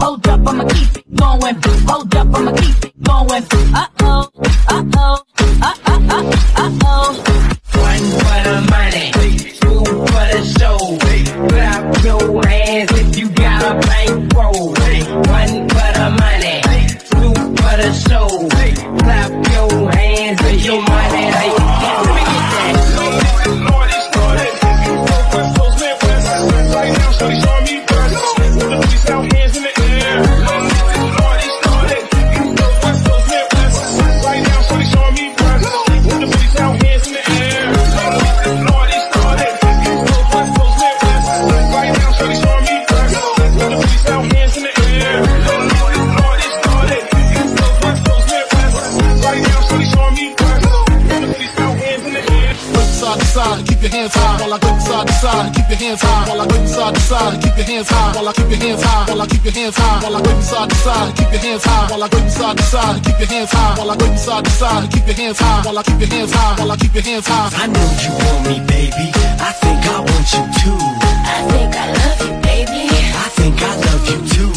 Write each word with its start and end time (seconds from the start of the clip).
Hold 0.00 0.26
up, 0.26 0.40
I'ma 0.48 0.64
keep 0.68 0.96
it 0.96 1.04
going. 1.16 1.56
Hold 1.86 2.14
up, 2.16 2.34
I'ma 2.34 2.52
keep 2.52 2.84
it 2.84 3.02
going. 3.02 3.44
Uh 3.74 3.86
oh, 4.00 4.30
uh 4.68 4.84
oh, 4.96 5.22
uh 5.60 5.74
uh 5.84 6.00
uh 6.08 6.32
uh 6.56 6.70
oh. 6.84 7.03
Side 53.04 53.20
to 53.20 53.26
side 53.26 53.58
and 53.58 53.68
keep 53.68 53.82
your 53.82 53.90
hands 53.90 54.14
high 54.14 54.40
while 54.40 54.54
I 54.54 54.58
go 54.58 54.70
side 54.78 55.06
to 55.06 55.12
side 55.12 55.46
and 55.46 55.54
keep 55.54 55.68
your 55.68 55.78
hands 55.78 56.00
high 56.00 56.24
while 56.28 56.40
I 56.40 56.46
wave 56.46 56.68
side 56.68 56.94
to 56.94 57.00
side 57.00 57.34
and 57.34 57.42
keep 57.44 57.56
your 57.56 57.66
hands 57.66 57.88
high 57.90 58.12
while 58.16 58.28
I 58.28 58.32
keep 58.32 58.48
your 58.48 58.60
hands 58.64 58.82
high 58.82 59.04
while 59.08 59.22
I 59.22 59.26
keep 59.26 59.44
your 59.44 59.52
hands 59.52 59.76
high 59.76 60.00
while 60.02 60.16
I 60.16 60.20
wave 60.24 60.44
side 60.44 60.70
to 60.70 60.76
side 60.84 61.06
and 61.08 61.16
keep 61.18 61.30
your 61.34 61.42
hands 61.44 61.64
high 61.64 61.86
while 61.90 62.02
I 62.04 62.08
wave 62.08 62.30
side 62.30 62.56
to 62.56 62.64
side 62.64 62.94
and 62.96 63.04
keep 63.04 63.18
your 63.20 63.28
hands 63.28 63.52
high 63.52 63.74
while 63.76 63.90
I 63.90 63.96
wave 64.00 64.18
side 64.18 64.44
to 64.44 64.50
side 64.50 64.82
and 64.84 64.92
keep 64.92 65.06
your 65.06 65.16
hands 65.20 65.38
high 65.38 65.62
while 65.64 65.78
I 65.78 65.82
keep 65.82 66.00
your 66.00 66.10
hands 66.14 66.32
high 66.32 66.54
while 66.58 66.72
I 66.72 66.76
keep 66.76 66.94
your 66.94 67.04
hands 67.04 67.26
high 67.28 67.48
I 67.62 67.66
know 67.74 67.88
you 68.04 68.12
want 68.24 68.42
me, 68.48 68.56
baby. 68.72 69.06
I 69.48 69.50
think 69.62 69.80
I 69.84 69.98
want 70.00 70.26
you 70.34 70.42
too. 70.64 70.80
I 71.36 71.38
think 71.52 71.70
I 71.76 71.86
love 72.00 72.18
you, 72.24 72.32
baby. 72.48 72.82
I 72.88 73.28
think 73.36 73.56
I 73.60 73.72
love 73.84 74.02
you 74.10 74.18
too. 74.32 74.52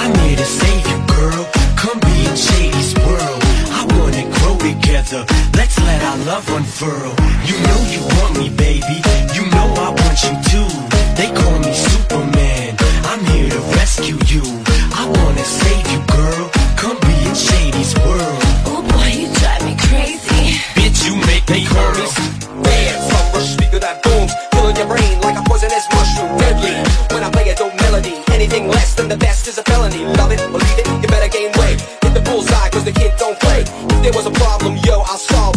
I'm 0.00 0.12
here 0.18 0.38
to 0.42 0.48
save 0.58 0.84
you, 0.90 0.98
girl. 1.14 1.42
Come 1.78 1.98
be 2.02 2.16
in 2.26 2.34
Shady's 2.34 2.90
world. 3.06 3.38
I 3.78 3.82
wanna 3.94 4.24
grow 4.34 4.54
together. 4.58 5.22
Let's 5.54 5.78
let 5.86 6.00
our 6.02 6.18
love 6.26 6.46
unfurl. 6.50 7.14
You 7.46 7.56
know 7.62 7.64
you 7.64 7.70
want 7.70 7.73
me, 8.38 8.50
baby. 8.50 9.02
You 9.34 9.46
know 9.50 9.68
I 9.78 9.90
want 9.90 10.18
you 10.26 10.34
too. 10.50 10.70
They 11.18 11.30
call 11.30 11.58
me 11.58 11.72
Superman. 11.72 12.76
I'm 13.06 13.24
here 13.26 13.50
to 13.50 13.60
rescue 13.78 14.18
you. 14.26 14.42
I 14.94 15.06
wanna 15.06 15.44
save 15.44 15.86
you, 15.92 16.00
girl. 16.10 16.50
Come 16.76 16.98
be 17.06 17.14
in 17.28 17.34
Shady's 17.34 17.94
world. 18.02 18.38
Oh 18.66 18.82
boy, 18.82 19.08
you 19.14 19.28
drive 19.40 19.64
me 19.64 19.76
crazy. 19.78 20.58
Bitch, 20.74 21.06
you 21.06 21.16
make 21.26 21.46
me 21.50 21.64
curl. 21.66 21.94
Bad 22.62 22.94
from 23.10 23.40
a 23.40 23.42
speaker 23.44 23.78
that 23.78 24.02
booms, 24.02 24.32
filling 24.52 24.76
your 24.76 24.86
brain 24.86 25.20
like 25.20 25.38
a 25.38 25.42
poisonous 25.48 25.86
mushroom. 25.94 26.38
Deadly 26.38 26.74
when 27.14 27.22
I 27.22 27.30
play 27.30 27.48
a 27.50 27.54
dope 27.54 27.74
melody. 27.80 28.14
Anything 28.32 28.68
less 28.68 28.94
than 28.94 29.08
the 29.08 29.16
best 29.16 29.46
is 29.48 29.58
a 29.58 29.62
felony. 29.62 30.04
Love 30.18 30.32
it, 30.32 30.40
believe 30.50 30.78
it, 30.78 30.86
you 31.02 31.08
better 31.08 31.28
gain 31.28 31.50
weight. 31.60 31.80
Hit 32.02 32.14
the 32.14 32.22
bullseye, 32.26 32.68
cause 32.70 32.84
the 32.84 32.92
kid 32.92 33.12
don't 33.18 33.38
play. 33.38 33.62
If 33.62 33.98
there 34.02 34.12
was 34.12 34.26
a 34.26 34.34
problem, 34.42 34.76
yo, 34.84 35.00
I'll 35.06 35.18
solve 35.18 35.53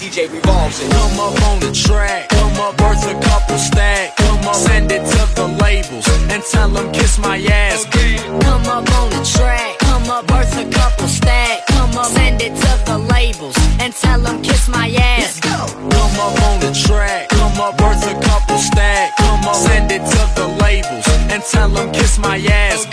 DJ 0.00 0.32
revolves 0.32 0.80
it. 0.80 0.90
Come 0.92 1.20
up 1.20 1.42
on 1.42 1.60
the 1.60 1.70
track, 1.72 2.30
come 2.30 2.56
up, 2.56 2.80
worth 2.80 3.04
a 3.04 3.12
couple 3.20 3.58
stack. 3.58 4.16
Come 4.16 4.40
up, 4.48 4.54
send 4.54 4.90
it 4.90 5.04
to 5.04 5.34
the 5.34 5.46
labels 5.60 6.08
and 6.32 6.42
tell 6.42 6.70
them 6.70 6.90
kiss 6.90 7.18
my 7.18 7.36
ass. 7.36 7.84
Come 7.84 8.64
up 8.64 8.88
on 8.96 9.10
the 9.10 9.22
track, 9.36 9.78
come 9.78 10.08
up 10.08 10.30
worth 10.30 10.56
a 10.56 10.64
couple 10.70 11.06
stack. 11.06 11.66
Come 11.66 11.98
up, 11.98 12.06
send 12.06 12.40
it 12.40 12.56
to 12.56 12.72
the 12.86 12.96
labels 13.12 13.54
and 13.78 13.92
tell 13.92 14.18
them 14.18 14.40
kiss 14.40 14.70
my 14.70 14.88
ass. 14.88 15.38
Come 15.38 15.68
up 15.68 16.42
on 16.48 16.60
the 16.60 16.72
track, 16.72 17.28
come 17.28 17.60
up, 17.60 17.78
worth 17.82 18.02
a 18.08 18.18
couple 18.24 18.56
stack. 18.56 19.14
Come 19.18 19.44
up, 19.44 19.54
send 19.54 19.92
it 19.92 20.00
to 20.00 20.22
the 20.34 20.48
labels 20.64 21.06
and 21.28 21.42
tell 21.42 21.68
them 21.68 21.92
kiss 21.92 22.18
my 22.18 22.38
ass. 22.38 22.86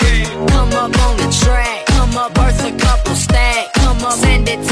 Come 0.52 0.74
up 0.74 0.92
on 1.08 1.16
the 1.16 1.32
track, 1.42 1.86
come 1.86 2.18
up 2.18 2.38
worth 2.38 2.62
a 2.66 2.78
couple 2.78 3.16
stack. 3.16 3.72
Come 3.76 4.04
up, 4.04 4.12
send 4.12 4.50
it 4.50 4.67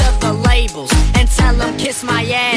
kiss 1.96 2.04
my 2.04 2.24
ass. 2.24 2.55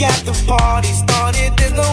Got 0.00 0.24
the 0.24 0.32
party 0.46 0.88
started, 0.88 1.54
there's 1.58 1.72
no. 1.72 1.89